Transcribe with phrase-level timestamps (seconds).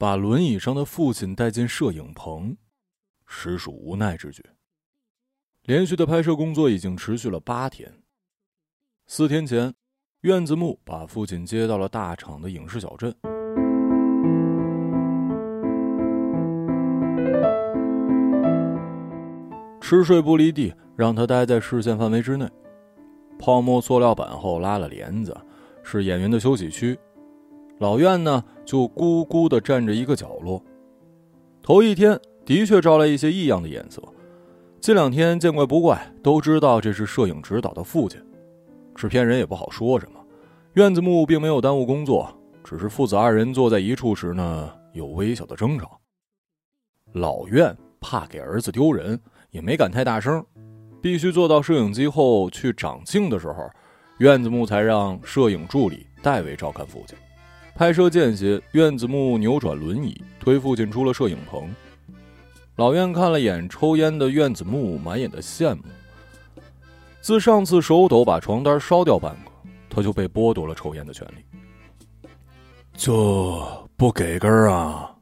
[0.00, 2.56] 把轮椅上的父亲带进摄影棚，
[3.26, 4.44] 实属无奈之举。
[5.64, 7.92] 连续的拍摄工作已经持续了八天。
[9.08, 9.74] 四天前，
[10.20, 13.12] 院子木把父亲接到了大厂的影视小镇。
[19.80, 22.48] 吃睡不离地，让他待在视线范围之内。
[23.36, 25.36] 泡沫塑料板后拉了帘子，
[25.82, 26.96] 是演员的休息区。
[27.78, 30.62] 老院呢，就孤孤的站着一个角落。
[31.62, 34.02] 头一天的确招来一些异样的眼色，
[34.80, 38.20] 近两天见怪不怪，都知道这是摄影指导的父亲。
[38.94, 40.18] 制片人也不好说什么。
[40.74, 42.28] 院子木并没有耽误工作，
[42.64, 46.00] 只是父子二人坐在一处时呢，有微小的争吵。
[47.12, 50.44] 老院怕给儿子丢人，也没敢太大声，
[51.00, 53.70] 必须坐到摄影机后去长镜的时候，
[54.18, 57.16] 院子木才让摄影助理代为照看父亲。
[57.78, 61.72] 拍摄间隙，院子木扭转轮椅，推父亲出了摄影棚。
[62.74, 65.82] 老院看了眼抽烟的院子木，满眼的羡慕。
[67.20, 69.52] 自上次手抖把床单烧掉半个，
[69.88, 71.44] 他就被剥夺了抽烟的权利。
[72.94, 73.64] 就
[73.96, 75.14] 不给根啊？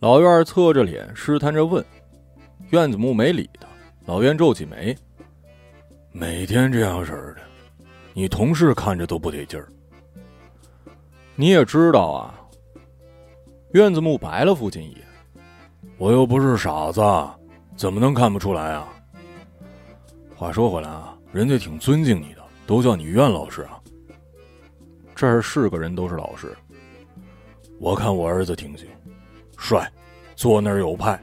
[0.00, 1.82] 老院侧着脸试探着问。
[2.72, 3.66] 院子木没理他。
[4.04, 4.94] 老院皱起眉
[6.12, 7.38] ：“每天这样式的，
[8.12, 9.66] 你同事看着都不得劲儿。”
[11.42, 12.40] 你也知道啊，
[13.72, 15.04] 院子木白了父亲一眼，
[15.98, 17.02] 我又不是傻子，
[17.74, 18.88] 怎么能看不出来啊？
[20.36, 23.80] 话说回来啊，人家挺尊敬你的，都叫你院老师啊。
[25.16, 26.56] 这儿是个人都是老师，
[27.80, 28.86] 我看我儿子挺行，
[29.58, 29.90] 帅，
[30.36, 31.20] 坐那儿有派，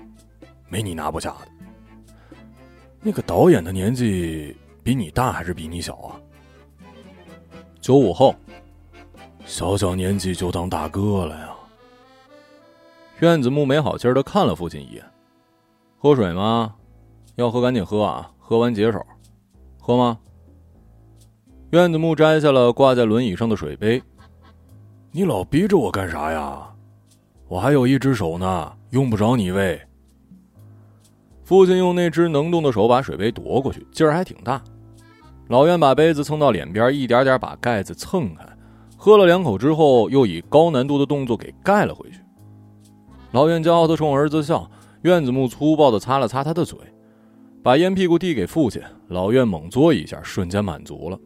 [0.68, 1.48] 没你拿不下的。
[3.00, 4.54] 那个导演的年纪
[4.84, 6.20] 比你大还是比你小啊？
[7.80, 8.36] 九五后。
[9.50, 11.50] 小小年纪就当大哥了呀！
[13.20, 15.04] 院子木没好气的看了父亲一眼，
[15.98, 16.76] 喝水吗？
[17.34, 19.04] 要喝赶紧喝啊，喝完解手。
[19.82, 20.20] 喝吗？
[21.72, 24.00] 院子木摘下了挂在轮椅上的水杯。
[25.12, 26.72] 你老逼着我干啥呀？
[27.48, 29.82] 我还有一只手呢，用不着你喂。
[31.44, 34.62] 父亲用那只能动的手把水杯夺过去，劲儿还挺大。
[35.48, 38.48] 老院把杯子蹭到脸边，一点点把盖子蹭开。
[39.02, 42.20] 喝了两口之后，又以高难度的动作给盖了回去。
[43.32, 44.70] 老院骄傲的冲儿子笑，
[45.04, 46.78] 院子木粗暴的擦了擦他的嘴，
[47.64, 48.82] 把烟屁股递给父亲。
[49.08, 51.18] 老院猛嘬一下，瞬间满足了。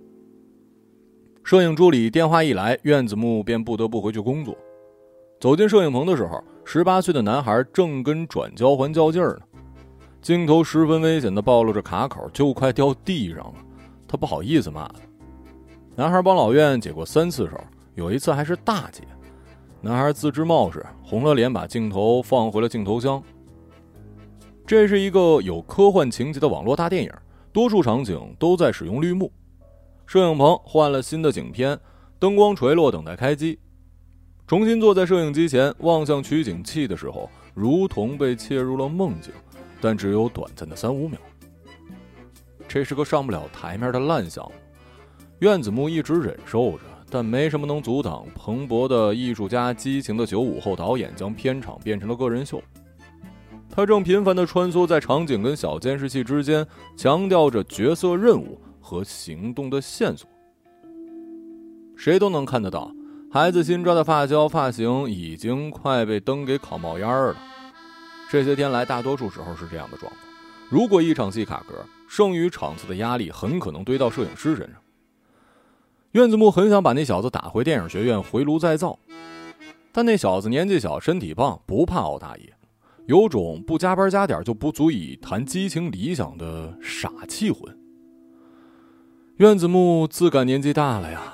[1.44, 4.56] 摄影助理电话一来，院子木便不得不回去工作。
[5.40, 9.62] 走进摄影棚的时候，十八岁的男孩正跟转交环较劲儿呢，
[10.22, 13.56] 镜头十分危险的暴露着卡口，就快掉地上了。
[14.08, 15.00] 他不好意思骂他。
[15.96, 19.04] 男孩帮老院解过三次手，有一次还是大姐。
[19.80, 23.22] 男孩自知冒失，红了脸，把镜头放回了镜头箱。
[24.66, 27.12] 这是一个有科幻情节的网络大电影，
[27.52, 29.32] 多数场景都在使用绿幕。
[30.08, 31.80] 摄影棚换了新的景片，
[32.18, 33.60] 灯光垂落，等待开机。
[34.48, 39.32] 重新坐在摄影机前，望向取景器的时候，如同被切入了梦境，
[39.80, 41.20] 但只有短暂的三五秒。
[42.68, 44.52] 这是个上不了台面的烂项目。
[45.44, 52.64] 院子木一直忍受着，但没什么能阻挡蓬勃的艺术家、激情的九五后导演将片场变成了个人秀。
[53.70, 56.66] 他正频繁地穿梭在场景跟小监视器之间，
[56.96, 60.30] 强调着角色任务和行动的线索。
[61.98, 62.90] 谁都能看得到，
[63.30, 67.36] 孩子新抓的发胶发型已经快被灯给烤冒烟了。
[68.32, 70.18] 这些天来，大多数时候是这样的状况。
[70.70, 71.76] 如果一场戏卡壳，
[72.08, 74.76] 剩余场次的压力很可能堆到摄影师身上。
[76.14, 79.00] 院子木很想把那小子打回电影学院回炉再造，
[79.92, 82.54] 但那小子年纪小，身体棒，不怕熬大夜，
[83.08, 87.76] 有种不加班加点就不足以谈激情理想的傻气魂。
[89.38, 91.34] 院子木自感年纪大了呀，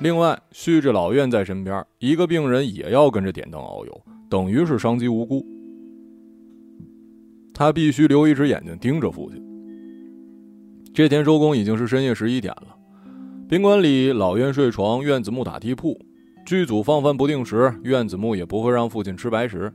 [0.00, 5.46] 另外续着老院在身边，一个病人也要跟着点灯熬油，等于是伤及无辜。
[7.54, 9.40] 他必须留一只眼睛盯着父亲。
[10.92, 12.75] 这天收工已经是深夜十一点了。
[13.48, 15.96] 宾馆里，老院睡床，院子木打地铺。
[16.44, 19.72] 剧组放饭不定时，院子木也不会让父亲吃白食，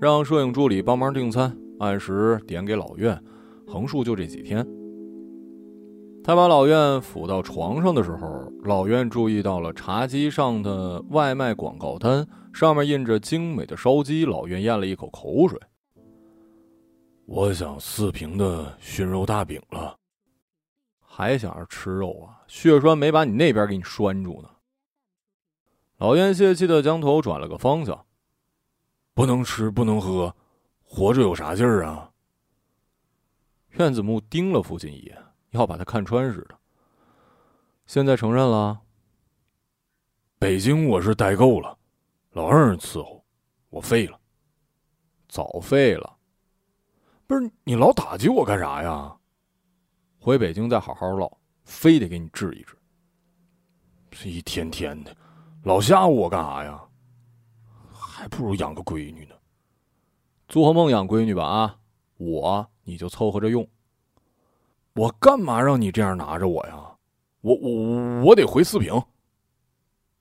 [0.00, 3.22] 让摄影助理帮忙订餐，按时点给老院。
[3.66, 4.66] 横竖就这几天。
[6.24, 14.24] 他把老院扶到床上的时候，老院注意到了茶几上的外卖广告单，上面印着精美的烧鸡。
[14.24, 15.60] 老院咽了一口口水。
[17.26, 19.99] 我想四平的熏肉大饼了。
[21.12, 22.40] 还想着吃肉啊？
[22.46, 24.48] 血栓没把你那边给你拴住呢。
[25.96, 28.06] 老燕泄气的将头转了个方向，
[29.12, 30.34] 不能吃，不能喝，
[30.84, 32.12] 活着有啥劲儿啊？
[33.70, 35.18] 苑子木盯了父亲一眼，
[35.50, 36.56] 要把他看穿似的。
[37.86, 38.80] 现在承认了。
[40.38, 41.76] 北京我是待够了，
[42.30, 43.22] 老让人伺候，
[43.68, 44.18] 我废了。
[45.28, 46.16] 早废了。
[47.26, 49.16] 不是你老打击我干啥呀？
[50.22, 51.30] 回北京再好好唠，
[51.64, 52.76] 非得给你治一治。
[54.10, 55.16] 这一天天的，
[55.62, 56.78] 老吓唬我干啥呀？
[57.90, 59.34] 还不如养个闺女呢。
[60.46, 61.78] 做梦养闺女吧啊！
[62.18, 63.66] 我你就凑合着用。
[64.94, 66.96] 我干嘛让你这样拿着我呀？
[67.40, 69.02] 我我我得回四平。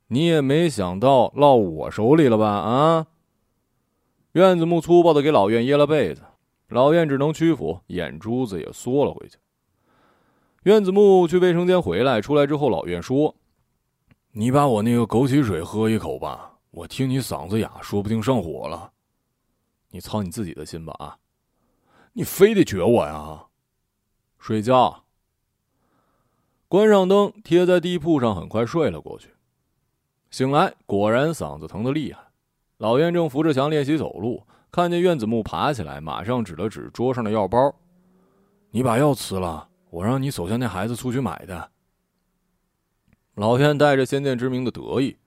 [0.07, 2.48] 你也没想到落我手里了吧？
[2.48, 3.07] 啊！
[4.31, 6.22] 院子木粗暴的给老院掖了被子，
[6.69, 9.38] 老院只能屈服，眼珠子也缩了回去。
[10.63, 13.33] 院子木去卫生间回来，出来之后，老院说
[14.33, 18.91] ：“你把我那个枸杞水喝一口吧，我听你嗓子哑，说不定上火了。
[19.91, 21.17] 你操你自己的心吧啊！
[22.11, 23.45] 你非得撅我呀？
[24.38, 25.06] 睡觉。
[26.67, 29.29] 关上灯，贴在地铺上，很快睡了过去。
[30.29, 32.19] 醒来，果然嗓子疼得厉害。”
[32.79, 37.73] 老院正扶着墙练习走路，看见院子木爬起来，马上指了指桌上的药包
[38.71, 41.71] ：“你把药吃了，我让你手下那孩子出去买的。”
[43.36, 45.18] 老院带着先见之明的得意：“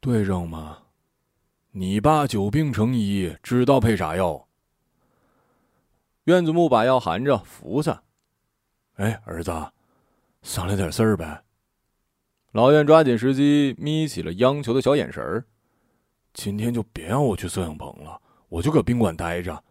[0.00, 0.78] 对症吗？
[1.72, 4.46] 你爸久病成医，知道配啥药。”
[6.24, 8.02] 院子木把药含着服下。
[8.94, 9.52] 哎，儿子，
[10.42, 11.44] 商量点事儿呗。
[12.52, 15.44] 老院抓紧时机，眯起了央求的小眼神儿。
[16.32, 19.62] 今天就别让我去摄影棚了，我就搁宾馆待着，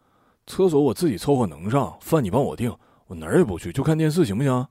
[0.48, 2.76] 厕所我自己凑合能上，饭你帮我订，
[3.08, 4.68] 我哪儿也不去，就看电视，行不行？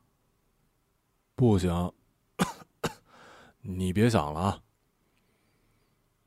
[1.37, 1.93] 不行，
[3.63, 4.59] 你别想了啊！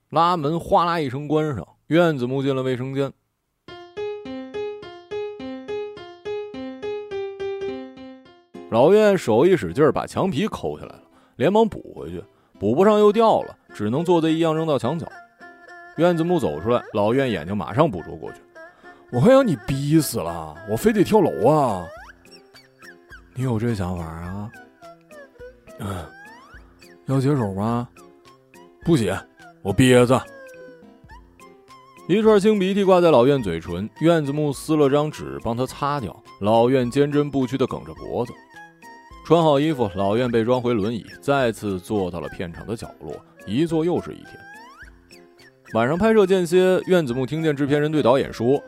[0.09, 3.11] 拉门哗啦一声关上，院子木进了卫生间。
[8.69, 11.03] 老院手一使劲，把墙皮抠下来了，
[11.35, 12.23] 连忙补回去，
[12.57, 15.05] 补不上又掉了，只能做贼一样扔到墙角。
[15.97, 18.39] 院子木走出来，老院眼睛马上捕捉过去。
[19.11, 21.87] 我快让你逼死了，我非得跳楼啊！
[23.33, 24.51] 你有这想法啊？
[25.79, 26.05] 嗯，
[27.05, 27.87] 要解手吗？
[28.83, 29.17] 不解，
[29.61, 30.21] 我憋着。
[32.09, 36.15] 一串清鼻涕挂在老院嘴唇，院子木撕了张纸帮他擦掉。
[36.41, 38.33] 老院坚贞不屈的梗着脖子，
[39.25, 43.15] 穿好衣服，老院被装回轮椅，再次坐到了片场的角落，
[43.45, 44.29] 一坐又是一天。
[45.73, 48.61] 晚上拍摄间歇，院子木听见制片人对导演说：“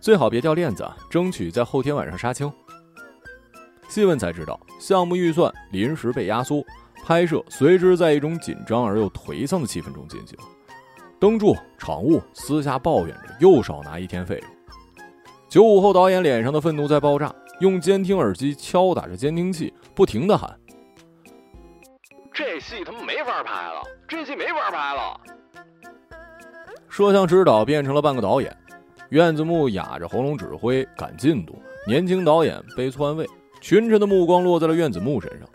[0.00, 2.50] 最好别掉链子，争取在后天晚上杀青。”
[3.88, 6.64] 细问才知道，项目预算临时被压缩，
[7.04, 10.38] 拍摄随之在一种紧张而又颓丧的气氛中进行。
[11.18, 14.50] 灯柱、场务私下抱怨着又少拿一天费用。
[15.48, 20.58] 九五后导演脸上的愤怒在爆炸，用监听耳机敲打着监听器，不停的喊
[22.32, 25.20] ：“这戏他妈没法拍了，这戏没法拍了。”
[26.88, 28.56] 摄像指导变成了半个导演，
[29.10, 33.26] 院子木哑着喉咙指挥赶进度，年轻导演被篡位，
[33.60, 35.48] 群臣的目光落在了院子木身上。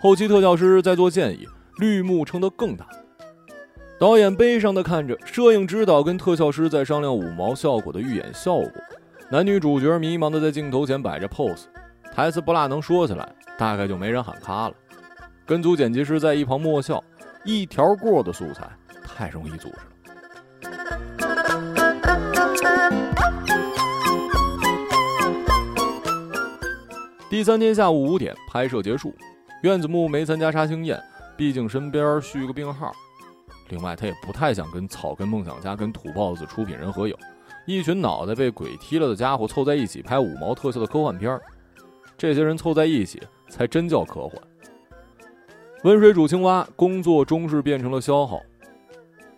[0.00, 1.46] 后期特效师在做建议，
[1.78, 2.88] 绿幕撑得更大。
[4.00, 8.70] 导演悲伤地看着，摄影指导跟特效师在商量五毛效果的预演效果。
[9.30, 11.64] 男女主角迷茫地在镜头前摆着 pose，
[12.10, 14.74] 台词不大能说起来，大概就没人喊卡了。
[15.44, 17.04] 跟组剪辑师在一旁默笑，
[17.44, 18.66] 一条过的素材
[19.06, 19.93] 太容易组织了。
[27.34, 29.12] 第三天下午五点，拍摄结束。
[29.62, 31.02] 院子木没参加杀青宴，
[31.36, 32.94] 毕竟身边续个病号。
[33.70, 37.16] 另外，他也不太想跟草根梦想家、跟土豹子出品人合影。
[37.66, 41.36] 一群脑袋被鬼踢了的家伙凑在一起拍五毛特效的科幻片
[42.16, 44.40] 这些人凑在一起才真叫科幻。
[45.82, 48.38] 温水煮青蛙，工作终是变成了消耗，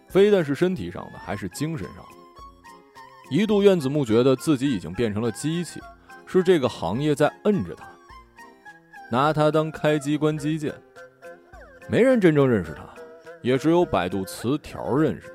[0.07, 3.35] 非但是身体上的，还是精神上的。
[3.35, 5.81] 一度，院子木觉得自己已经变成了机器。
[6.26, 7.87] 是这个行业在摁着他，
[9.11, 10.75] 拿他当开机关机键。
[11.88, 12.83] 没人真正认识他，
[13.42, 15.33] 也只有百度词条认识。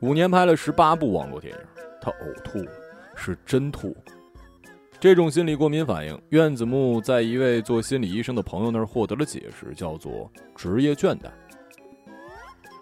[0.00, 1.60] 五年拍了十八部网络电影，
[2.00, 2.66] 他呕吐，
[3.14, 3.96] 是真吐。
[4.98, 11.30] 这种心理过敏反应，院子木在一位做心理医生的朋友那儿获得了解释，叫做职业倦怠。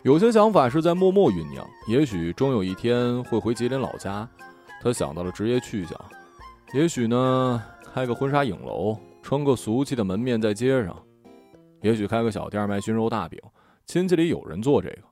[0.03, 4.29] 有些想法是在默默酝酿，也许终有一天会回吉林老家。
[4.81, 6.01] 他想到了职业去向。
[6.73, 7.63] 也许呢，
[7.93, 10.95] 开个婚纱影楼，撑个俗气的门面在街上；
[11.83, 13.39] 也许开个小店卖熏肉大饼，
[13.85, 15.03] 亲戚里有人做这个。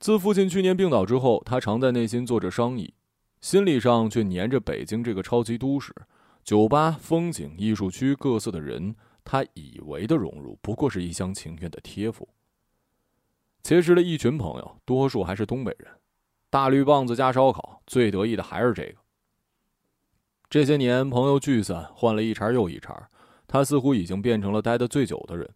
[0.00, 2.92] 自自父亲去年病倒之后，他常在内心做着商议，
[3.40, 5.94] 心理上却黏着北京这个超级都市，
[6.42, 12.28] 酒吧、风景、艺术区各色的人，他以为的融入，不过是一厢情愿的贴附。
[13.62, 15.88] 结识了一群朋友，多数还是东北人，
[16.50, 18.96] 大绿棒子加烧烤，最得意的还是这个。
[20.50, 23.08] 这些年，朋友聚散，换了一茬又一茬，
[23.46, 25.48] 他似乎已经变成了待得最久的人。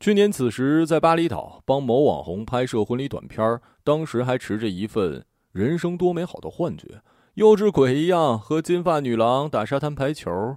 [0.00, 7.02] 去年此时在巴厘岛帮某网红拍摄婚礼短片当时还持着一份人生多美好的幻觉，
[7.34, 10.56] 幼稚鬼一样和金发女郎打沙滩排球。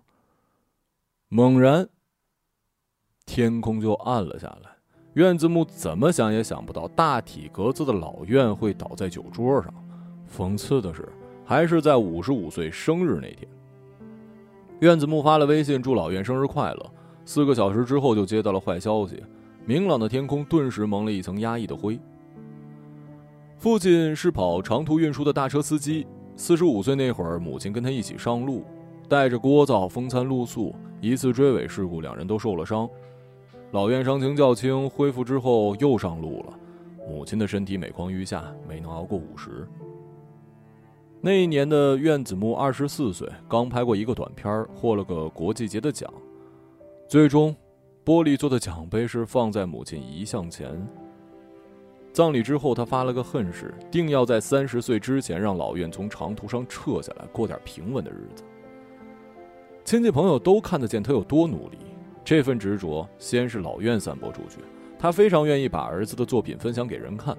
[1.27, 1.89] 猛然，
[3.25, 4.77] 天空就暗了下来。
[5.15, 9.73] 院子木怎么想也想不到，大体格子的老院会倒在酒桌上。
[10.33, 11.05] 讽刺的是。
[11.45, 13.47] 还是在五十五岁生日那天，
[14.79, 16.91] 院子木发了微信祝老院生日快乐。
[17.23, 19.21] 四个小时之后就接到了坏消息，
[19.63, 21.99] 明朗的天空顿时蒙了一层压抑的灰。
[23.57, 28.63] 父亲是跑长途运输的大车司机，四十五岁那会儿，母亲跟他一起上路，
[29.07, 32.89] 带着聒噪风餐露宿，一次追尾事故，两人都受了伤。
[33.71, 36.53] 老院伤情较轻，恢复之后又上路了，
[37.07, 39.67] 母亲的身体每况愈下，没能熬过五十。
[41.25, 46.07] 那一年的院子木二十四岁，刚拍过一个短片，获了个国际节的奖。
[47.07, 47.55] 最终，
[48.05, 50.87] 玻璃做的奖杯是放在母亲遗像前。
[52.13, 58.43] 葬礼之后，他发了个恨誓，定要在三十岁之前让老院从长途上撤下来，过点平稳的日子。
[59.83, 61.79] 亲戚朋友都看得见他有多努力，
[62.23, 64.59] 这份执着先是老院散播出去，
[64.99, 67.35] 他非常愿意把儿子的作品分享给人看。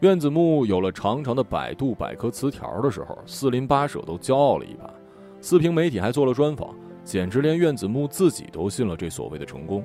[0.00, 4.92] 院子木有了长长的百度百科词条的时候，四邻八舍都骄傲了一把。
[5.40, 9.82] 四平媒体还做了专访，简直连院子木自己都信了这所谓的成功。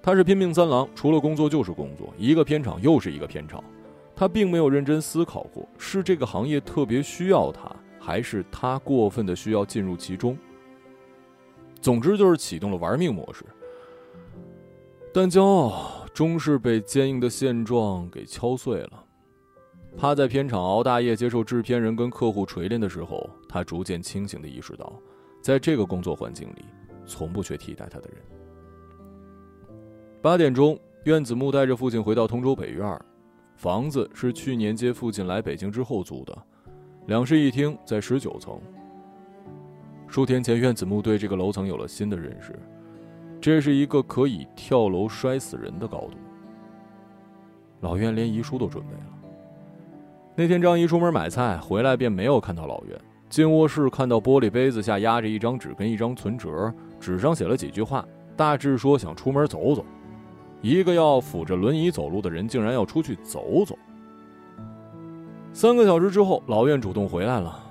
[0.00, 3.62] 他是拼命三郎，除了工作就是工作，一个片场又是一个片场。
[4.14, 10.38] 他并没有认真思考过，是这个行业特别需要他，还是他过分的需要进入其中。
[11.80, 13.44] 总之就是启动了玩命模式。
[15.12, 16.03] 但骄傲。
[16.14, 19.04] 终是被坚硬的现状给敲碎了。
[19.96, 24.92] 趴在片场熬大夜接受制片人跟客户锤炼的时候，他逐渐清醒的意识到，
[25.42, 26.64] 在这个工作环境里，
[27.04, 28.18] 从不缺替代他的人。
[30.22, 32.98] 八点钟，苑子木带着父亲回到通州北院，
[33.56, 36.36] 房子是去年接父亲来北京之后租的，
[37.08, 38.60] 两室一厅，在十九层。
[40.06, 42.56] 数天前，苑子木对这个楼层有了新的认识。
[43.44, 46.12] 这是一个可以跳楼摔死人的高度。
[47.82, 49.30] 老院连遗书都准备了。
[50.34, 52.98] 那天张姨出门买菜回来，便没有看到老院。
[53.28, 58.02] 进卧室看到玻璃杯子下压着一张纸跟一张存折，纸上写了几句话，
[58.34, 59.84] 大致说想出门走走。
[60.62, 63.76] 一个要扶着轮椅走路的人，竟然要出去走走。
[65.52, 67.62] 三个小时之后，老院主动回来了，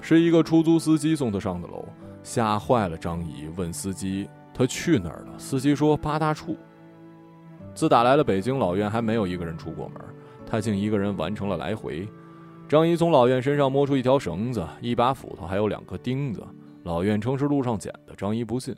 [0.00, 1.84] 是一个出租司机送他上的楼，
[2.20, 4.28] 吓坏了张姨，问司机。
[4.60, 5.38] 他去哪儿了？
[5.38, 6.54] 司机说八大处。
[7.74, 9.98] 自打来了北京，老院还没有一个人出过门，
[10.44, 12.06] 他竟一个人完成了来回。
[12.68, 16.46] 张姨从老院身上摸出一条绳子、一把斧头，还有两颗钉子。
[16.82, 18.76] 老院称是路上捡的，张姨不信。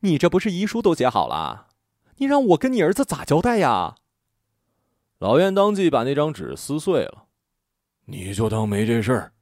[0.00, 1.66] 你这不是遗书都写好了？
[2.16, 3.96] 你让我跟你儿子咋交代呀？
[5.18, 7.24] 老院当即把那张纸撕碎了。
[8.06, 9.32] 你就当没这事儿。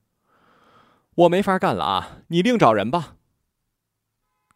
[1.14, 2.18] 我没法干了啊！
[2.26, 3.15] 你另找人吧。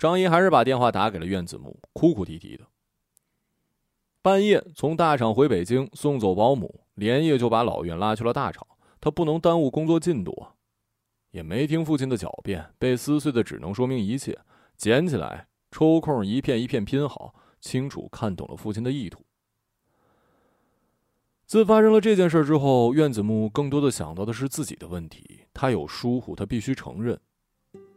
[0.00, 2.64] 张姨还是把电话打给了苑子木，哭哭啼啼的。
[4.22, 8.66] 半夜从大厂回北京送走保姆，连夜就把老院拉去了大厂。
[8.98, 10.54] 他不能耽误工作进度啊！
[11.32, 14.38] 也没听父亲的狡辩，被撕碎的只能说明一切。
[14.74, 19.22] 捡起来，抽空一片一片拼好，清楚看懂了父亲的意图。
[21.44, 25.40] 自发生了这件事之后，苑子木更多的想到的是自己的问题。
[25.52, 27.20] 他有疏忽，他必须承认。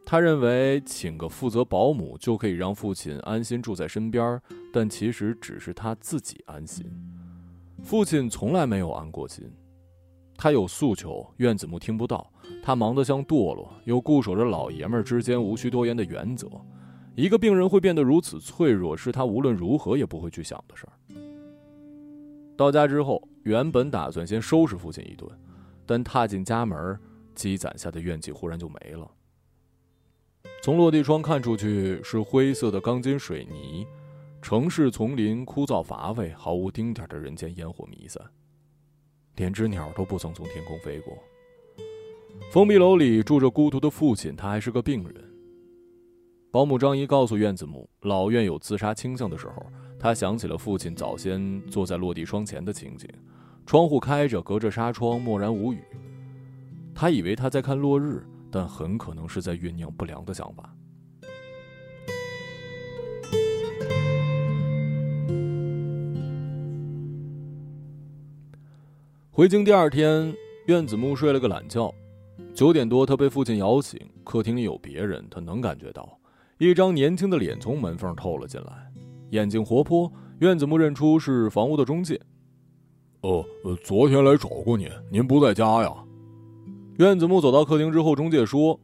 [0.05, 4.39] 他认为请个负责保姆就可以让父亲安心住在身边，
[4.71, 6.85] 但其实只是他自己安心。
[7.81, 9.49] 父亲从来没有安过心。
[10.35, 12.31] 他有诉求，院子木听不到。
[12.61, 16.49] 他忙得像堕落，又固守着老爷们儿之间无需多言的原则。
[17.15, 20.93] 一个病人会变得如此脆弱，是他无论如何也不会去想的事儿。
[22.57, 25.29] 到家之后，原本打算先收拾父亲一顿，
[25.85, 26.99] 但踏进家门，
[27.35, 29.09] 积攒下的怨气忽然就没了。
[30.63, 33.85] 从落地窗看出去是灰色的钢筋水泥，
[34.41, 38.23] 城市丛林枯燥乏味，毫无丁点的人间烟火弥散，
[39.35, 41.13] 连只鸟都不曾从天空飞过。
[42.49, 45.15] 封闭楼里住着孤独的父亲，他还是个病人。
[46.49, 49.65] 保姆张姨告诉苑子木，老院有自杀倾向的时候，
[49.99, 53.05] 他想起了父亲早先坐在落地窗前的情景，
[53.65, 55.83] 窗户开着，隔着纱窗，默然无语。
[56.95, 60.71] 他以为他在看落日，但很可能是在酝酿不良的想法。
[69.31, 70.31] 回京第二天，
[70.67, 71.91] 苑子木睡了个懒觉。
[72.53, 73.99] 九点多，他被父亲摇醒。
[74.23, 76.19] 客厅里有别人，他能感觉到
[76.59, 78.91] 一张年轻的脸从门缝透了进来，
[79.31, 80.11] 眼睛活泼。
[80.41, 82.21] 苑子木认出是房屋的中介。
[83.21, 83.43] 哦，
[83.83, 85.91] 昨天来找过您，您不在家呀？
[86.97, 88.79] 苑子木走到客厅之后，中介说：“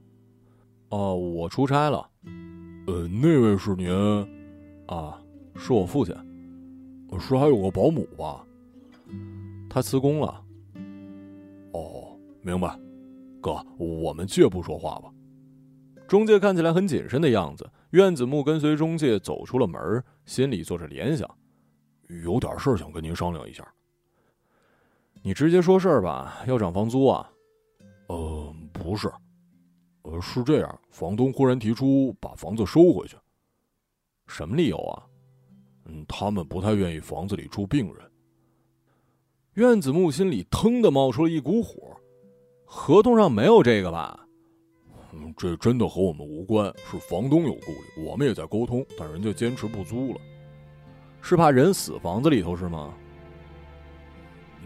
[0.90, 2.10] 哦，我出差了。
[2.88, 3.90] 呃，那位是您？
[4.88, 5.22] 啊，
[5.56, 6.16] 是我父亲。
[7.20, 8.44] 是还有个保姆吧？
[9.70, 10.44] 他辞工了。
[11.74, 12.80] 哦，明白。
[13.42, 15.12] 哥，我们借不说话吧。”
[16.08, 17.70] 中介看起来很谨慎的样子。
[17.92, 21.30] 苑子木跟随中介走出了门，心里做着联想：
[22.24, 23.64] 有点事想跟您商量一下。
[25.22, 26.40] 你直接说事儿吧。
[26.48, 27.30] 要涨房租啊？
[28.10, 29.08] 呃，不是，
[30.02, 33.16] 呃，是这样，房东忽然提出把房子收回去。
[34.26, 35.04] 什么理由啊？
[35.86, 38.12] 嗯，他们不太愿意房子里住病人。
[39.54, 41.96] 苑子木心里腾的冒出了一股火，
[42.66, 44.20] 合同上没有这个吧？
[45.14, 50.22] 嗯，这真的和我们无关，是房东有顾虑，我们也在沟通，但人家坚持不租了，
[51.22, 52.92] 是怕人死房子里头是吗？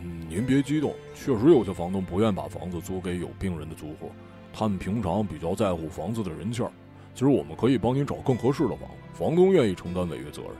[0.03, 4.11] 嗯，您别激动，确实有些房东不愿把房子租给有病人的租户，
[4.51, 6.71] 他们平常比较在乎房子的人气儿。
[7.13, 10.51] 其实我们可以帮您找更合适的房，房东愿意承担违约责任。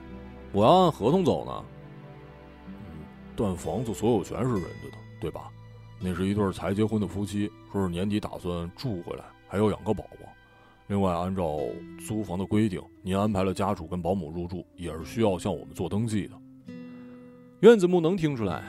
[0.52, 1.64] 我要按合同走呢。
[2.68, 2.72] 嗯，
[3.36, 5.50] 但房子所有权是人家的，对吧？
[6.00, 10.28] 那是一对才结婚的夫妻，说是年底打算住回来，还要养个宝宝。
[10.86, 11.58] 另外，按照
[12.06, 16.34] 租房的规定，您安排了家属跟保姆入住，也是需要向我们做登记的。
[17.60, 18.62] 院子木能听出来。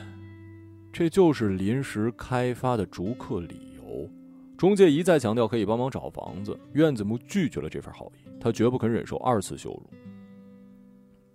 [0.97, 4.09] 这就是临时开发的逐客理由。
[4.57, 9.89] 中介一再强调可以帮忙找房子，苑子木拒绝了这份好意，他绝不肯忍受二次羞辱。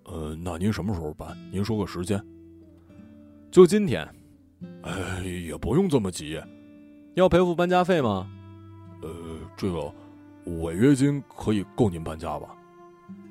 [0.04, 1.36] 呃，那您什么时候搬？
[1.52, 2.18] 您说个时间。
[3.50, 4.08] 就今天。
[4.80, 6.40] 哎，也不用这么急。
[7.12, 8.30] 要赔付搬家费吗？
[9.02, 9.10] 呃，
[9.58, 9.92] 这个
[10.62, 12.56] 违约金可以够您搬家吧？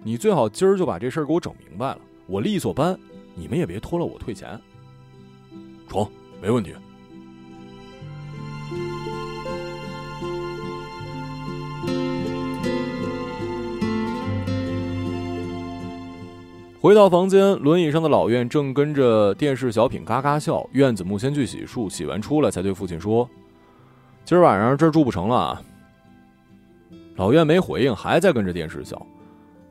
[0.03, 2.95] 你最好今儿就把这事儿给我整明白了，我利索搬，
[3.33, 4.61] 你们也别拖了我退钱。
[5.89, 6.07] 床。
[6.41, 6.73] 没问题。
[16.81, 20.65] 回到房间，轮椅上的老院正跟着电视小品嘎嘎笑。
[20.71, 23.29] 院子木先去洗漱，洗完出来才对父亲说
[24.23, 25.61] ：“今儿晚上这儿住不成了。”
[27.17, 29.05] 老院没回应，还在跟着电视笑。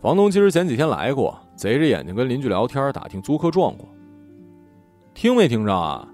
[0.03, 3.89] 房东其实前几天来过，贼着眼睛跟邻居聊天，打听租客状况。
[5.19, 6.09] 听没听着啊？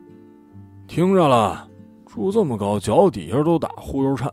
[0.88, 1.68] 听着了，
[2.06, 4.32] 住这么高，脚底下都打忽悠颤。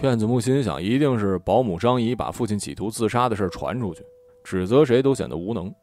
[0.00, 4.04] 苑子木心想，一定是保姆张姨把父亲企图自杀的事传出去，
[4.44, 5.74] 指责谁都显得无能。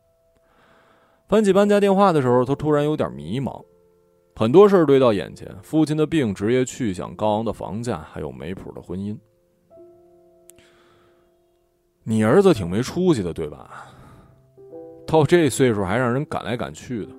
[1.28, 3.62] 翻起搬家电话的时候，他突然有点迷茫。
[4.34, 9.18] 很多事儿堆到眼前：父亲的病、职业去向、高昂的房价，还有没谱的婚姻。
[12.06, 13.86] 你儿子挺没出息的，对吧？
[15.06, 17.17] 到这岁数还让人赶来赶去的。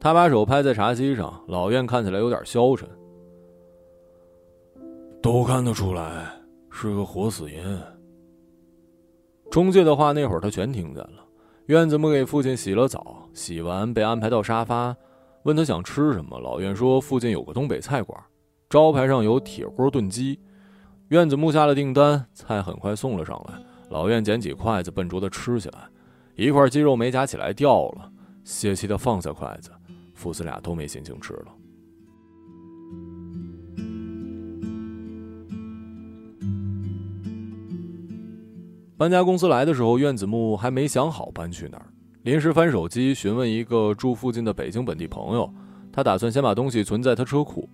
[0.00, 2.88] 他把手拍在茶几上，老院看起来有点消沉。
[5.22, 6.26] 都看得出来
[6.70, 7.78] 是个活死人。
[9.50, 11.26] 中介的话那会儿他全听见了。
[11.66, 14.96] 院子木给父亲洗了澡，洗完被安排到沙发，
[15.42, 16.40] 问他想吃什么。
[16.40, 18.18] 老院说附近有个东北菜馆，
[18.70, 20.40] 招牌上有铁锅炖鸡。
[21.08, 23.54] 院子木下了订单，菜很快送了上来。
[23.90, 25.88] 老院捡起筷子，笨拙的吃起来，
[26.36, 28.10] 一块鸡肉没夹起来掉了，
[28.44, 29.70] 泄气的放下筷子。
[30.20, 31.46] 父子俩都没心情吃了。
[38.98, 41.86] 搬家公司来的时候，苑子木还没想好搬去哪儿，
[42.24, 45.50] 临时翻手机询问一个住附近的北京本地朋友，
[45.90, 47.66] 他打算先把东西存在他车库。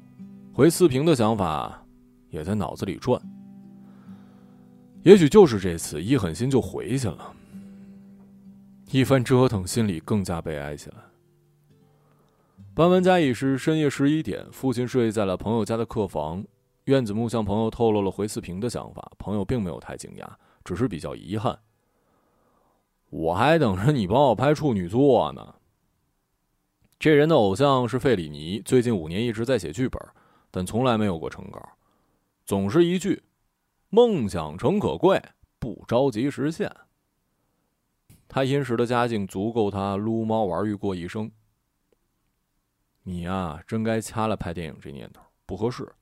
[0.53, 1.85] 回四平的想法
[2.31, 3.21] 也在脑子里转。
[5.03, 7.33] 也许就是这次，一狠心就回去了。
[8.93, 10.97] 一番折腾，心里更加悲哀起来。
[12.77, 16.45] 搬完家已是深夜十一点，父亲睡在了朋友家的客房。
[16.85, 20.29] 苑子木向朋友透露了回四平的想法，朋友并没有太惊讶，
[20.63, 21.59] 只是比较遗憾。
[23.09, 25.55] 我还等着你帮我拍处女作呢。
[26.99, 29.99] 这人的偶像是费里尼，最近五年一直在写剧本，
[30.51, 31.67] 但从来没有过成稿，
[32.45, 33.23] 总是一句
[33.89, 35.23] ：“梦想诚可贵，
[35.59, 36.71] 不着急实现。”
[38.29, 41.33] 他殷实的家境足够他撸猫玩玉过一生。
[43.09, 45.93] 你呀，真该掐了拍电影这念头，不合适。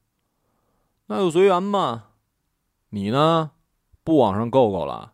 [1.04, 2.12] 那就随缘吧。
[2.88, 3.50] 你呢，
[4.02, 5.12] 不往上够够了？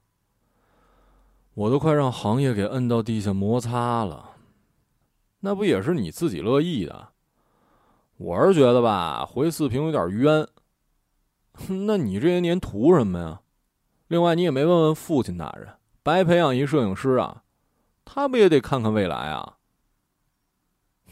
[1.54, 4.36] 我都快让行业给摁到地下摩擦了，
[5.40, 7.08] 那不也是你自己乐意的？
[8.18, 10.46] 我是觉得吧，回四平有点冤。
[11.86, 13.40] 那你这些年图什么呀？
[14.06, 15.74] 另外，你也没问问父亲大人，
[16.04, 17.42] 白培养一摄影师啊，
[18.04, 19.56] 他不也得看看未来啊？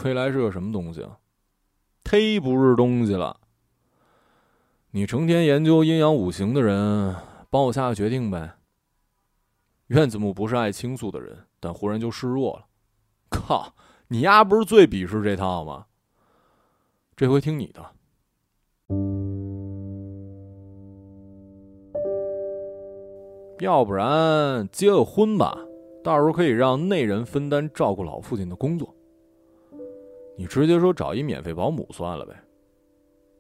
[0.04, 1.18] 未来是个什么东西啊？
[2.02, 3.38] 忒不是东西了。
[4.92, 7.14] 你成天研究阴阳五行的人，
[7.50, 8.54] 帮我下个决定呗。
[9.88, 12.66] 院子木不是爱倾诉的人，但忽然就示弱了。
[13.28, 13.74] 靠，
[14.08, 15.84] 你丫不是最鄙视这套吗？
[17.14, 17.84] 这回听你的。
[23.60, 25.58] 要不然结个婚吧，
[26.02, 28.94] 到时候可以让内人分担照顾老父亲的工作。
[30.38, 32.32] 你直接说找一免费保姆算了呗。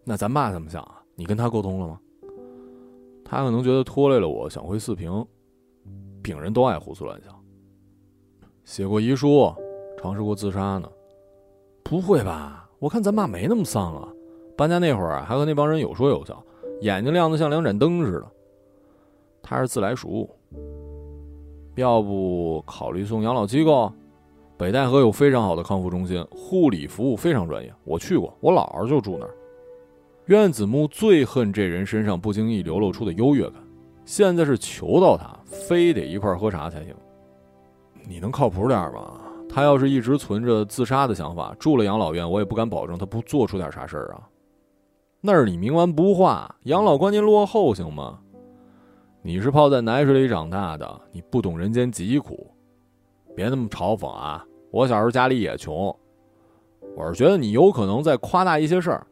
[0.02, 1.00] 那咱爸怎么想啊？
[1.14, 2.00] 你跟他沟通了吗？
[3.24, 5.24] 他可能觉得拖累了我，想回四平。
[6.20, 7.32] 病人都爱胡思乱想。
[8.64, 9.54] 写过遗书，
[9.96, 10.90] 尝试过自杀呢。
[11.84, 12.68] 不会吧？
[12.80, 14.12] 我看咱爸没那么丧啊。
[14.56, 16.44] 搬家那会儿还和那帮人有说有笑，
[16.80, 18.26] 眼睛亮得像两盏灯似的。
[19.40, 20.28] 他是自来熟。
[21.76, 23.92] 要不考虑送养老机构？
[24.58, 27.72] 北戴河有非常好的康复中心，护理服务非常专业。
[27.84, 29.30] 我去过，我姥姥就住那儿。
[30.26, 33.54] 苑子木最恨这人身上不经意流露出的优越感，
[34.04, 36.92] 现在是求到他，非得一块喝茶才行。
[38.08, 39.20] 你能靠谱点吗？
[39.48, 44.28] 他要是一直存着自杀的想法，住了养老院，我也不敢保证他不做出点啥事儿啊。
[45.20, 48.18] 那是你冥顽不化，养老观念落后行吗？
[49.22, 52.50] 你是泡在奶水里长大的，你不懂人间疾苦。
[53.38, 54.44] 别那么嘲讽啊！
[54.72, 55.96] 我小时候家里也穷，
[56.96, 59.06] 我是觉得你有可能在夸大一些事儿，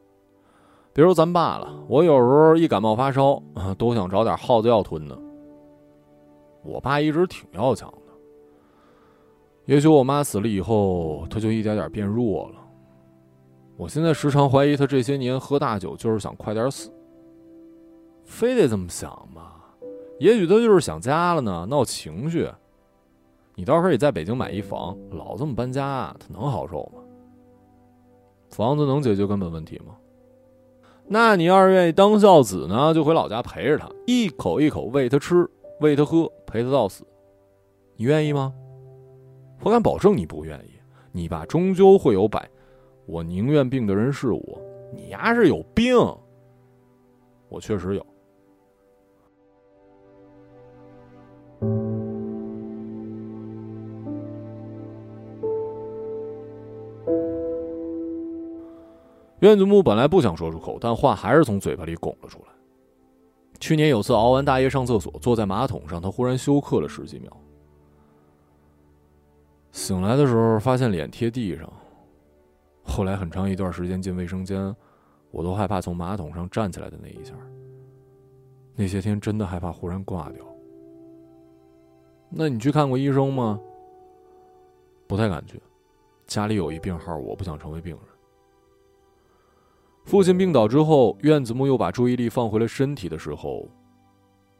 [0.92, 1.72] 别说咱爸了。
[1.86, 3.40] 我有时候一感冒发烧，
[3.78, 5.16] 都想找点耗子药吞呢。
[6.64, 8.12] 我爸一直挺要强的，
[9.66, 12.56] 也许我妈死了以后，他就一点点变弱了。
[13.76, 16.90] 我现在时常怀疑他这些年喝大酒就是想快点死，
[18.24, 19.52] 非得这么想吗？
[20.18, 22.50] 也许他就是想家了呢，闹情绪。
[23.58, 27.00] 你到时候也在北京买一房，老这么搬家，他能好受吗？
[28.50, 29.96] 房子能解决根本问题吗？
[31.08, 35.48] 那你要是愿意当孝子呢，就回老家陪着他，一口一口喂他吃，
[35.80, 37.02] 喂他喝，陪他到死。
[37.96, 38.52] 你愿意吗？
[39.62, 40.78] 我敢保证你不愿意。
[41.10, 42.46] 你爸终究会有百，
[43.06, 44.62] 我宁愿病的人是我。
[44.92, 45.96] 你丫是有病。
[47.48, 48.06] 我确实有。
[59.46, 62.46] 苑子木本来不想说出口，但话还是从嘴巴里拱了出来。
[63.60, 67.34] 去年有次熬完大夜上厕所，坐在马桶上，他忽然休克了十几秒。
[69.72, 71.72] 醒来的时候发现脸贴地上，
[72.82, 74.74] 后来很长一段时间进卫生间，
[75.30, 77.34] 我都害怕从马桶上站起来的那一下。
[78.74, 80.44] 那些天真的害怕忽然挂掉。
[82.28, 83.60] 那你去看过医生吗？
[85.06, 85.62] 不太敢去，
[86.26, 88.15] 家里有一病号，我不想成为病人。
[90.06, 93.68] 父亲病倒之后，院子木又把注意力放回了身体的时候，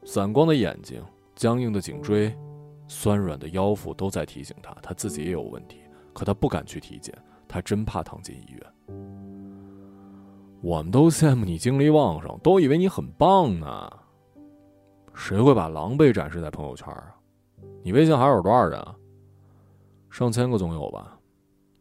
[0.03, 1.01] 散光的眼睛、
[1.35, 2.37] 僵硬的颈椎、
[2.85, 5.79] 酸软的腰腹都在提醒他，他自己也有问题。
[6.11, 8.61] 可他不敢去体检，他真怕躺进医院。
[10.61, 13.89] 我们都羡慕你精力旺盛，都以为你很棒呢。
[15.13, 17.15] 谁会把狼狈展示在朋友圈啊？
[17.83, 18.93] 你微信还有多少人啊？
[20.09, 21.17] 上千个总有吧？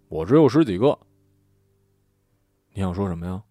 [0.08, 0.96] 我只有十几个。
[2.72, 3.42] 你想说什么呀？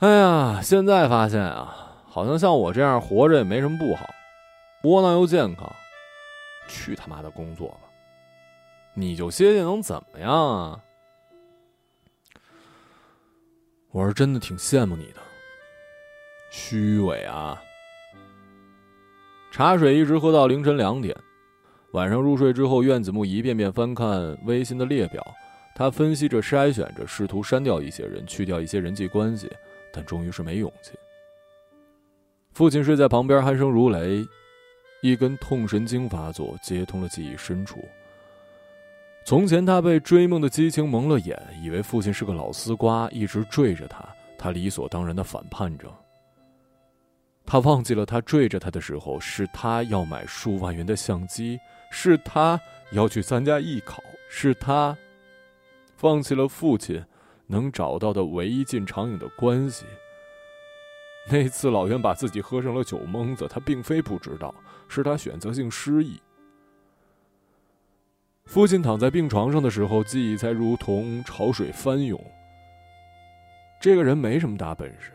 [0.00, 4.06] 哎呀，现在发现啊，好像像我这样活着也没什么不好，
[4.82, 5.74] 窝囊又健康。
[6.68, 7.80] 去他妈的工作吧！
[8.92, 10.78] 你就歇歇能怎么样啊？
[13.90, 15.20] 我是真的挺羡慕你的。
[16.50, 17.58] 虚伪啊！
[19.50, 21.16] 茶水一直喝到凌晨两点，
[21.92, 25.26] 晚上入睡之后，苑子木一遍遍翻看微信的列表，
[25.74, 29.50] 他分析着、筛选着，试图删掉一些人，去掉一些人际关系。
[29.96, 30.92] 但终于是没勇气。
[32.52, 34.22] 父亲睡在旁边，鼾声如雷，
[35.00, 37.82] 一根痛神经发作，接通了记忆深处。
[39.24, 44.06] 从前他被追梦的激情蒙了眼，以为父亲是个老丝瓜，一直追着他，
[44.36, 45.90] 他理所当然的反叛着。
[47.44, 51.58] 他忘记了，他追着他的时候，是他要买数万元的相机，
[51.90, 52.60] 是他
[52.92, 54.96] 要去参加艺考，是他
[55.96, 57.04] 放弃了父亲
[57.46, 59.84] 能找到的唯一进长影的关系。
[61.28, 64.54] 那次老袁把自己喝成了酒蒙子，他并非不知道，
[64.86, 66.20] 是他选择性失忆。
[68.44, 72.22] 父亲躺在病床上的时候，记忆才如同潮水翻涌。
[73.80, 75.12] 这个人没什么大本事，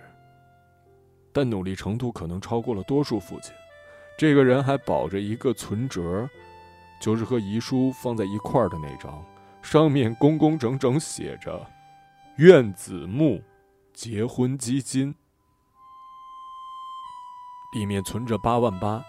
[1.32, 3.54] 但努力程度可能超过了多数父亲。
[4.18, 6.30] 这个人还保着一个存折，
[7.02, 9.26] 就是和遗书放在一块儿的那张，
[9.62, 11.66] 上面工工整整写着
[12.38, 13.42] “苑子木
[13.94, 15.14] 结婚基金”，
[17.76, 19.04] 里面存着八万八。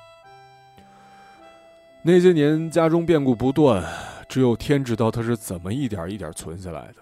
[2.03, 3.83] 那些年家中变故不断，
[4.29, 6.97] 只有天知道他是怎么一点一点存下来的。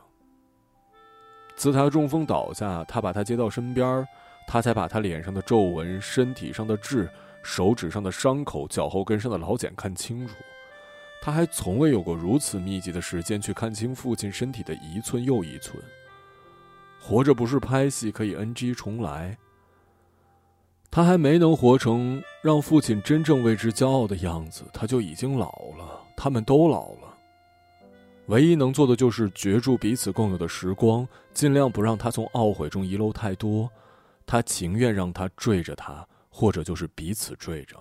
[1.56, 4.06] 自他中风倒下，他把他接到身边，
[4.46, 7.08] 他才把他脸上的皱纹、身体上的痣。
[7.42, 10.34] 手指上的伤口、脚后跟上的老茧看清楚，
[11.22, 15.82] 他还从未有过如此密集的时间去看清父亲身体的一寸又一寸。
[17.00, 19.36] 活着不是拍戏可以 NG 重来，
[20.90, 27.16] 他还没能活成让父亲真正为之骄傲的样子，他就已经老了，他们都老了。
[28.26, 33.68] 唯一能做的就是绝住彼此共有的时光，尽量不让他从懊悔中遗漏太多。
[34.26, 36.06] 他情愿让他坠着他。
[36.32, 37.76] 或者就是彼此坠着。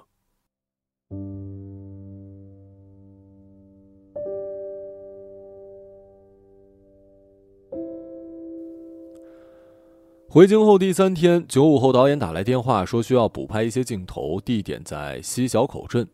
[10.32, 16.08] 回京后第三天，九五后导演打来电话说需要补拍一些镜头，地点在西小口镇。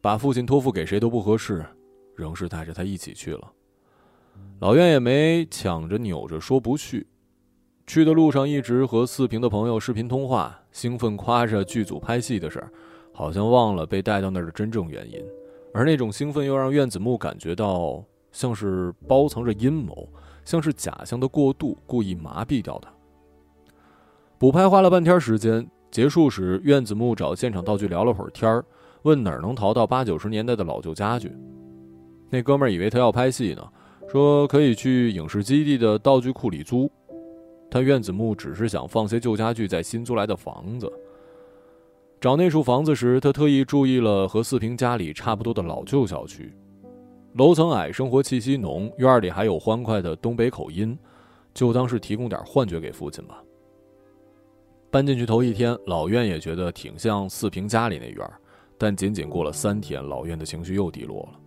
[0.00, 1.66] 把父亲托付给谁都不合适，
[2.14, 3.52] 仍是带着他一起去了。
[4.60, 7.08] 老院也没抢着扭着说不去。
[7.88, 12.70] 去的路上一直和四平的朋友视频通话，兴奋夸着剧组拍戏的事儿，
[13.12, 15.20] 好像忘了被带到那儿的真正原因。
[15.74, 18.00] 而那种兴奋又让苑子木感觉到
[18.30, 20.08] 像是包藏着阴谋，
[20.44, 22.88] 像是假象的过度，故意麻痹掉他。
[24.38, 28.64] 补拍花了半天时间，结束时，苑子木找现场道具聊了会儿天儿，
[29.02, 31.32] 问哪儿能淘到八九十年代的老旧家具。
[32.30, 33.68] 那哥们儿以为他要拍戏呢，
[34.08, 36.88] 说可以去影视基地的道具库里租。
[37.68, 40.88] 但苑子木只是想放些旧家具在新租来的房子。
[42.20, 46.54] 找那处房子时，他特意注意了和四平家里差不多的老旧小区，
[47.34, 50.96] 楼层矮，生活气息浓，院里还有欢快的东北口音，
[51.52, 53.42] 就当是提供点幻觉给父亲吧。
[54.90, 58.30] 搬进去头一天，老院也觉得挺像四平家里那院
[58.76, 61.40] 但仅仅过了三天，老院的情绪又低落了。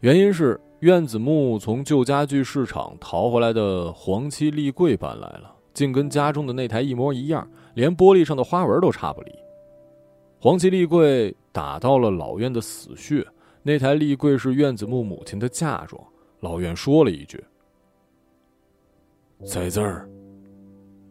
[0.00, 0.60] 原因是。
[0.80, 9.32] 院子木从旧家具市场淘回来的黄漆立柜搬来了，竟跟家中的那台一模一样，连玻璃上的花纹都差不离。
[10.38, 13.26] 黄漆立柜打到了老院的死穴，
[13.64, 16.00] 那台立柜是院子木母亲的嫁妆。
[16.38, 17.42] 老院说了一句
[19.44, 20.08] ：“在这儿，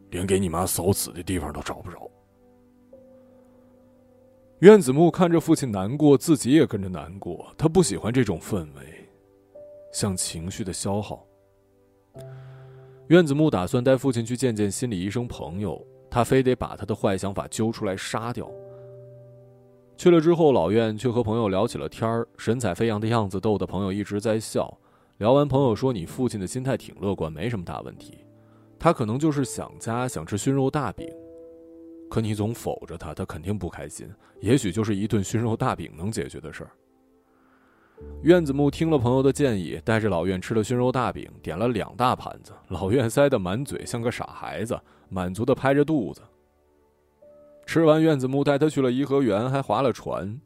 [0.10, 2.10] 连给你妈扫纸的地方都找不着。”
[4.60, 7.54] 院子木看着父亲难过，自己也跟着难过。
[7.58, 9.08] 他不喜欢这种氛围。
[9.94, 11.26] 像情绪的消耗。
[13.08, 18.52] 院子木打算带父亲去见见心理医生朋友，他非得把他的坏想法揪出来杀掉。
[19.96, 24.72] 去了之后，老院却和朋友聊起了天儿，神采飞扬的样子逗得朋友一直在笑。
[25.20, 28.26] 聊完，朋友说：“你父亲的心态挺乐观，没什么大问题。
[28.80, 31.08] 他可能就是想家，想吃熏肉大饼。
[32.10, 34.10] 可你总否着他，他肯定不开心。
[34.40, 36.72] 也许就是一顿熏肉大饼能解决的事儿。”
[38.22, 42.54] 院子木听了朋友的建议，带着老院吃了熏肉大饼，点了两大盘子。
[42.68, 46.22] 老院塞得满嘴，像个傻孩子，满足地拍着肚子。
[47.66, 50.40] 吃完，院子木带他去了颐和园，还划了船。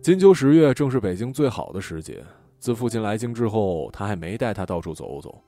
[0.00, 2.24] 金秋十月正是北京最好的时节。
[2.60, 5.42] 自父亲来京之后，他还没带他到处走走。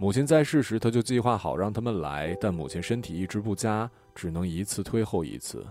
[0.00, 5.62] 母亲在世时，他就计划好让他们来，但母亲身体一直不佳，只能一次推后一次。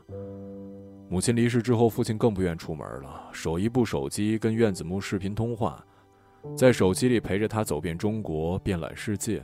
[1.10, 5.84] 母亲离世之后，父亲更不愿出门了，手一部手机跟院子木视频通话，
[6.56, 9.44] 在手机里陪着他走遍中国，遍览世界。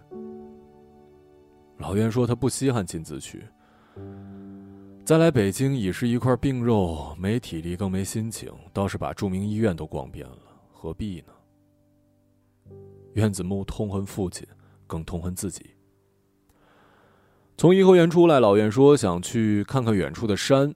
[1.80, 3.44] 老院说他不稀罕亲自去，
[5.04, 10.38] 再来北京已是一块病肉，没体力更没心情，倒是把著名医院都逛遍了，
[10.72, 11.34] 何必呢？
[13.16, 14.46] 院子木痛恨父亲，
[14.88, 15.72] 更痛恨自己。
[17.58, 20.74] 从颐和园出来，老院说想去看看远处的山。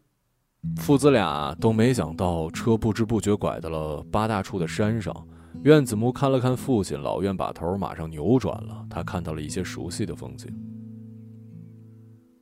[0.78, 5.28] 父子俩都没想到，车不知不觉拐到了八大处的山上。
[5.64, 8.86] 院子木看了看父亲，老院把头马上扭转了。
[8.90, 10.54] 他看到了一些熟悉的风景。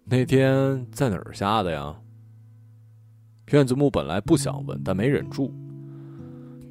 [0.03, 1.95] 那天在哪儿下的呀？
[3.51, 5.53] 院子木本来不想问，但没忍住。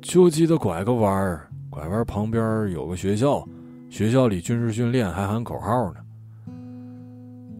[0.02, 3.46] 就记得拐个弯儿，拐弯旁边有个学校，
[3.88, 6.00] 学校里军事训练还喊口号呢。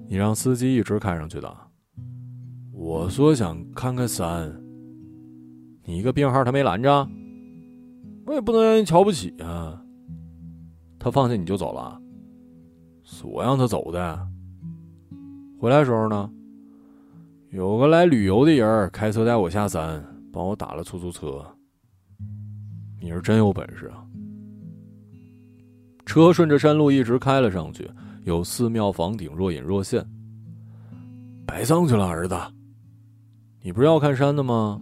[0.09, 1.57] 你让司机一直开上去的。
[2.73, 4.55] 我说想看看山。
[5.85, 7.09] 你一个病号，他没拦着。
[8.27, 9.83] 我也不能让人瞧不起啊。
[10.99, 12.01] 他放下你就走了？
[13.03, 14.29] 是我让他走的。
[15.59, 16.31] 回来时候呢？
[17.51, 21.45] 有个来旅游的人开车带我下山，帮我打了出租车。
[23.01, 24.06] 你是真有本事啊！
[26.07, 27.91] 车顺着山路一直开了上去，
[28.25, 30.03] 有寺庙房顶若隐若现。
[31.45, 32.35] 白上去了，儿子。
[33.61, 34.81] 你不是要看山的吗？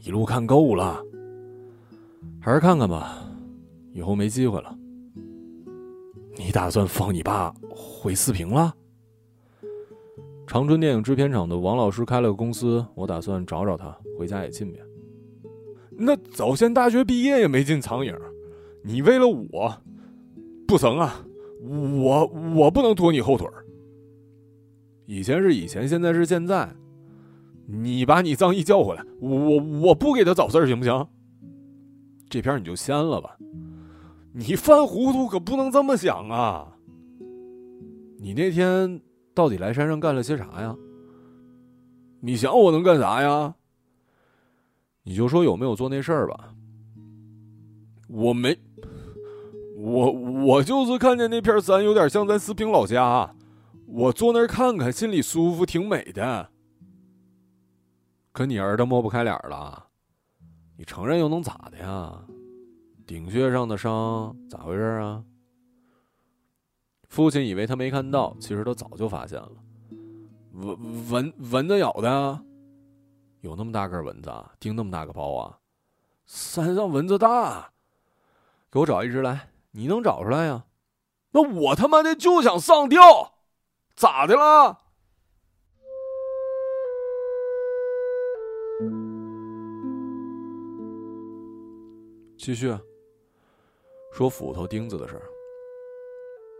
[0.00, 1.02] 一路看够了，
[2.38, 3.18] 还是看看吧，
[3.92, 4.76] 以后没机会了。
[6.36, 8.74] 你打算放你爸回四平了？
[10.46, 14.84] 长春电影制片厂的王老师开了个公司，我打算找找他，回家也进便。
[15.90, 18.14] 那早先大学毕业也没进长影，
[18.82, 19.74] 你为了我，
[20.66, 21.24] 不成啊！
[21.62, 23.48] 我我不能拖你后腿
[25.06, 26.74] 以前是以前，现在是现在。
[27.66, 31.06] 你把你张毅叫回来，我我不给他找事儿行不行？
[32.28, 33.38] 这片你就掀了吧。
[34.32, 36.76] 你犯糊涂可不能这么想啊！
[38.18, 39.00] 你那天
[39.32, 40.76] 到底来山上干了些啥呀？
[42.20, 43.54] 你想我能干啥呀？
[45.04, 46.54] 你就说有没有做那事儿吧。
[48.08, 48.58] 我没，
[49.84, 53.34] 我我就是看见那片山有点像咱四平老家，
[53.86, 56.48] 我坐那儿看看，心里舒服，挺美的。
[58.32, 59.86] 可你儿子抹不开脸了，
[60.78, 62.18] 你承认又能咋的呀？
[63.06, 65.22] 顶穴上的伤咋回事啊？
[67.10, 69.52] 父亲以为他没看到，其实他早就发现了。
[70.52, 72.40] 蚊蚊蚊子咬的。
[73.42, 75.58] 有那么大个蚊子啊，叮那么大个包啊！
[76.24, 77.70] 山上蚊子大，
[78.70, 79.50] 给我找一只来。
[79.76, 80.64] 你能找出来呀？
[81.32, 83.34] 那我他妈的就想上吊，
[83.96, 84.78] 咋的了？
[92.38, 92.76] 继续
[94.12, 95.22] 说斧头钉子的事儿。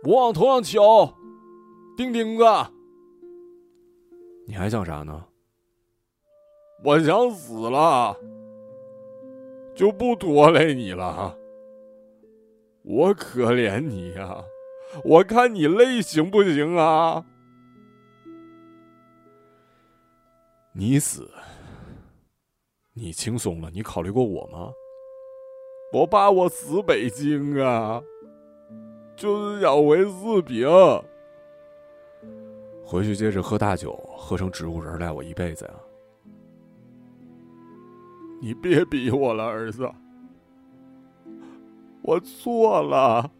[0.05, 1.07] 我往头上敲，
[1.97, 2.45] 钉钉子。
[4.47, 5.25] 你还想啥呢？
[6.85, 8.17] 我想死了，
[9.75, 11.39] 就不拖累你了。
[12.85, 14.45] 我可怜你呀，
[15.05, 17.25] 我看你累行不行啊？
[20.73, 21.31] 你死，
[22.93, 23.71] 你轻松了。
[23.71, 24.71] 你考虑过我吗？
[25.95, 28.03] 我爸我死北京啊，
[29.17, 30.69] 就是想回四平，
[32.85, 35.75] 回去接着喝大酒，喝成植物人赖我一辈子呀。
[38.43, 39.89] 你别逼我了，儿子，
[42.05, 43.31] 我错了。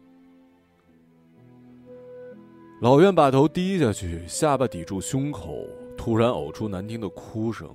[2.81, 7.69] 老院把头低下去，下巴抵住胸口，突然呕出难听的哭声。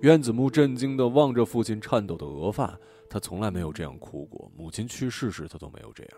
[0.00, 4.52] 院子木震惊的望着父亲颤抖的额发，他从来没有这样哭过。
[4.54, 6.12] 母亲去世时，他都没有这样。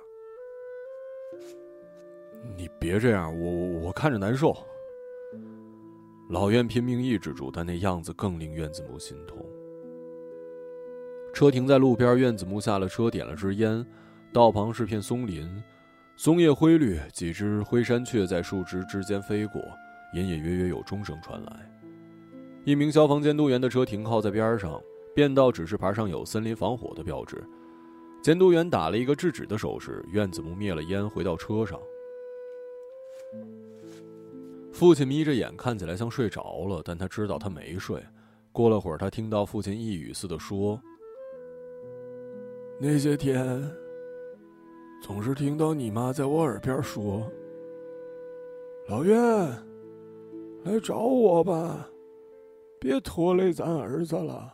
[2.57, 4.57] 你别这样，我我我看着难受。
[6.31, 9.39] 老院拼命抑制住，但那样子更令院子木心痛。
[11.35, 13.85] 车停在路边，院子木下了车，点了支烟。
[14.33, 15.63] 道旁是片松林，
[16.17, 19.61] 松叶灰绿，几只灰山雀在树枝之间飞过，
[20.15, 21.71] 隐隐约约有钟声传来。
[22.65, 24.81] 一名消防监督员的车停靠在边上，
[25.13, 27.45] 变道指示牌上有森林防火的标志。
[28.23, 31.79] 监督员打了一个制止的手势，院子木灭了烟，回到车上。
[34.73, 38.01] 父亲眯着眼，看起来像睡着了，但他知道他没睡。
[38.53, 40.81] 过了会儿，他听到父亲一语似的说
[42.79, 43.63] ：“那些天，
[45.01, 47.31] 总是听到你妈在我耳边说
[48.91, 49.17] ：‘老岳，
[50.65, 51.89] 来找我吧，
[52.81, 54.53] 别拖累咱儿子了，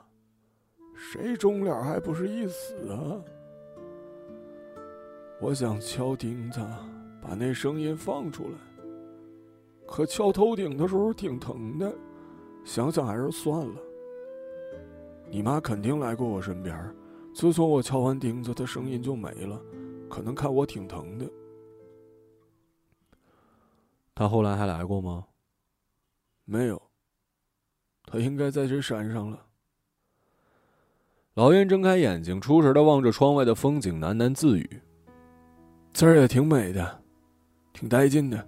[0.94, 3.20] 谁终了还不是一死啊？’
[5.40, 6.60] 我想敲钉子，
[7.22, 8.58] 把那声音放出来。”
[9.88, 11.92] 可敲头顶的时候挺疼的，
[12.64, 13.74] 想想还是算了。
[15.28, 16.78] 你妈肯定来过我身边，
[17.40, 19.58] 自从我敲完钉子，他声音就没了，
[20.10, 21.26] 可能看我挺疼的。
[24.14, 25.24] 他后来还来过吗？
[26.44, 26.78] 没有。
[28.04, 29.42] 他应该在这山上了。
[31.32, 34.68] 老燕睁开眼睛，出神的望着窗外的风景，喃喃自语
[35.94, 37.02] ：“这儿也挺美的，
[37.72, 38.46] 挺带劲的。”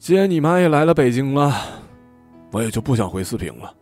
[0.00, 1.52] 既然你妈也来了北京了，
[2.50, 3.72] 我也就不想回四平了。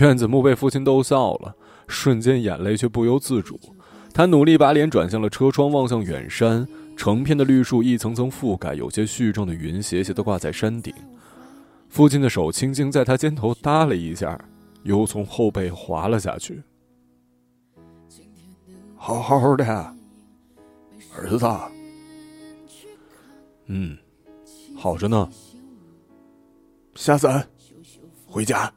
[0.00, 1.54] 苑子木被父亲逗笑了，
[1.86, 3.58] 瞬间眼泪却不由自主。
[4.14, 6.66] 他努力把脸转向了车窗，望向远山，
[6.96, 10.92] 成片的绿树一层层覆盖，有些絮状的云斜斜的挂在山顶。
[11.88, 14.38] 父亲的手轻轻在他肩头搭了一下，
[14.82, 16.62] 又从后背滑了下去。
[18.96, 19.64] 好好的，
[21.16, 21.46] 儿子。
[23.66, 23.96] 嗯，
[24.76, 25.28] 好着呢。
[26.94, 27.46] 下山，
[28.26, 28.72] 回家。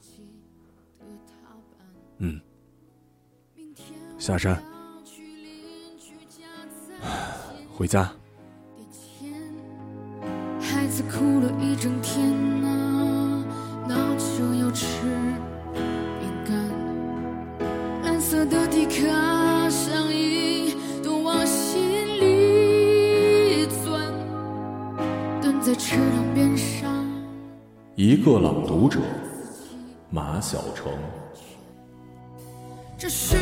[4.25, 4.59] 下山，
[7.77, 8.11] 回家。
[10.59, 13.45] 孩子哭了一整天啊，
[13.87, 14.87] 闹着要吃
[16.19, 16.55] 饼干，
[18.01, 24.11] 蓝色的迪卡上衣都往心里钻，
[25.39, 26.91] 蹲在池塘边上。
[27.93, 28.99] 一个朗读者，
[30.09, 30.91] 马晓成。
[32.97, 33.35] 这是。